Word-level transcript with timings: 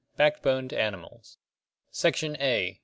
Back 0.17 0.41
boned 0.41 0.73
animals. 0.73 1.37
Section 1.91 2.35
A. 2.41 2.79